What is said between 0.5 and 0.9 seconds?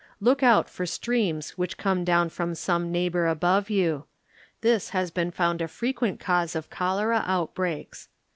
for